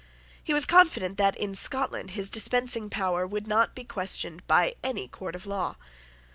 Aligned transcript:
He 0.43 0.51
was 0.51 0.65
confident 0.65 1.19
that, 1.19 1.35
in 1.37 1.53
Scotland, 1.53 2.09
his 2.17 2.31
dispensing 2.31 2.89
power 2.89 3.27
would 3.27 3.45
not 3.45 3.75
be 3.75 3.83
questioned 3.83 4.41
by 4.47 4.73
any 4.83 5.07
court 5.07 5.35
of 5.35 5.45
law. 5.45 5.75